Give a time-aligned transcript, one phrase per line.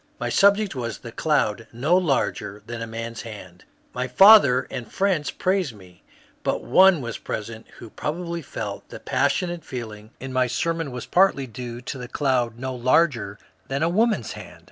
[0.19, 4.91] My subject was the *^ cloud no larger than a tkian's hand.'' My father and
[4.91, 6.01] friends praised me,
[6.41, 11.05] but one waa present who probably felt that the passionate feeling in my sermon was
[11.05, 13.37] partly due to the cloud no larger
[13.67, 14.59] than a woman's hand.